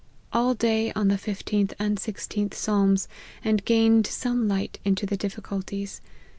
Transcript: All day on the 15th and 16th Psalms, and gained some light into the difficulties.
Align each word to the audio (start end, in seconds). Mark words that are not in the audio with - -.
All 0.33 0.55
day 0.55 0.91
on 0.93 1.09
the 1.09 1.15
15th 1.15 1.73
and 1.77 1.99
16th 1.99 2.55
Psalms, 2.55 3.07
and 3.43 3.63
gained 3.63 4.07
some 4.07 4.47
light 4.47 4.79
into 4.83 5.05
the 5.05 5.15
difficulties. 5.15 6.01